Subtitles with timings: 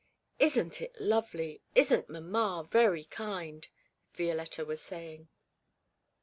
[0.39, 1.61] 'Isn't it lovely?
[1.75, 3.67] Isn't mamma very kind?'
[4.13, 5.29] Violetta was saying.